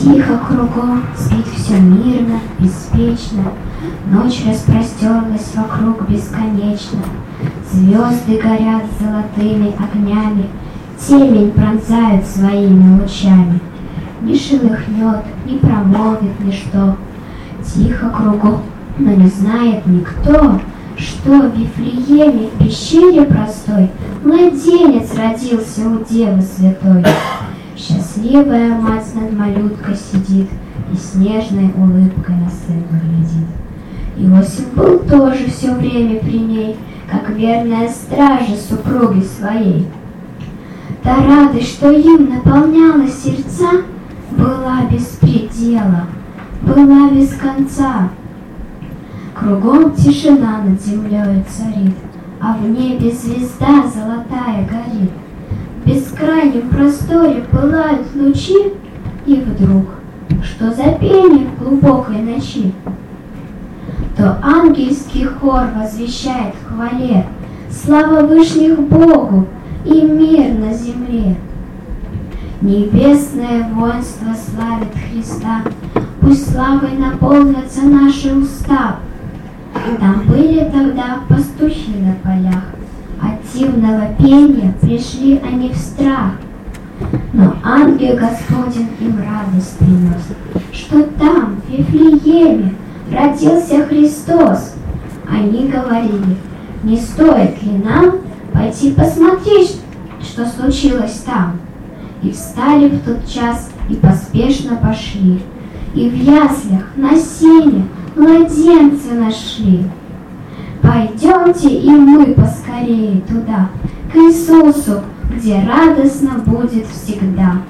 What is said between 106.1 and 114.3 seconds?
яслях на сене младенца нашли. Пойдемте и мы поскорее туда, к